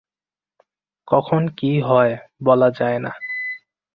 [1.07, 2.13] কখন কী হয়,
[2.43, 3.11] বলা যায় না।